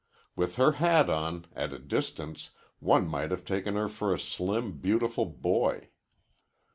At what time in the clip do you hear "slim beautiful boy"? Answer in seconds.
4.19-5.89